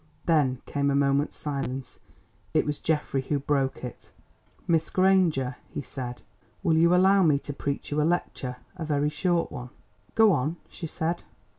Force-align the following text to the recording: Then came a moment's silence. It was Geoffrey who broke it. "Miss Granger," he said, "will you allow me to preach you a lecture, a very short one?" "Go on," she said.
Then 0.25 0.63
came 0.65 0.89
a 0.89 0.95
moment's 0.95 1.37
silence. 1.37 1.99
It 2.55 2.65
was 2.65 2.79
Geoffrey 2.79 3.21
who 3.21 3.37
broke 3.37 3.83
it. 3.83 4.11
"Miss 4.67 4.89
Granger," 4.89 5.57
he 5.69 5.83
said, 5.83 6.23
"will 6.63 6.75
you 6.75 6.95
allow 6.95 7.21
me 7.21 7.37
to 7.37 7.53
preach 7.53 7.91
you 7.91 8.01
a 8.01 8.03
lecture, 8.03 8.55
a 8.75 8.83
very 8.83 9.09
short 9.09 9.51
one?" 9.51 9.69
"Go 10.15 10.31
on," 10.31 10.55
she 10.69 10.87
said. 10.87 11.21